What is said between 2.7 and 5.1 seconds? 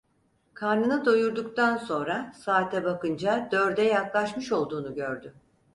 bakınca dörde yaklaşmış olduğunu